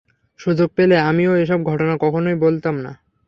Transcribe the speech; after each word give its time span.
সুযোগ 0.39 0.69
পেলেও 0.75 1.01
আমি 1.09 1.23
এসব 1.43 1.59
ঘটনা 1.63 1.93
কখনোই 2.01 2.35
বদলাতাম 2.35 2.75
না। 2.85 2.91